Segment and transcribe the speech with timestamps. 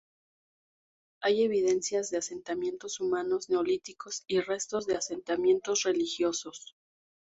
[1.21, 6.75] Hay evidencias de asentamientos humanos neolíticos y restos de asentamientos religiosos.